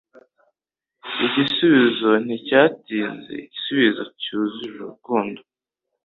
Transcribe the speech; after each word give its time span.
Igisubizo 1.25 2.09
nticyatinze, 2.25 3.33
igisubizo 3.45 4.03
cyuzuye 4.21 4.71
urukundo. 4.81 5.39